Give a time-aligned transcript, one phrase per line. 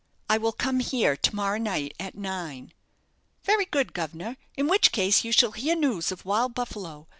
[0.31, 2.73] "I will come here to morrow night, at nine."
[3.43, 7.07] "Very good, guv'nor; in which case you shall hear news of 'Wild Buffalo.'